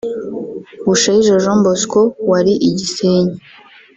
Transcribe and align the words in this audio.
Bushayija 0.87 1.35
Jean 1.43 1.59
Bosco 1.65 2.01
(wari 2.29 2.53
i 2.67 2.69
Gisenyi) 2.77 3.35